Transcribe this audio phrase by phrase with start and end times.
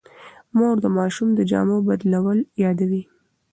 [0.57, 3.03] مور د ماشوم د جامو بدلول یادوي.